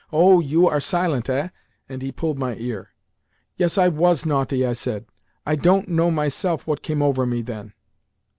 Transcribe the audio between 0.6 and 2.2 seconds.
are silent, eh?" and he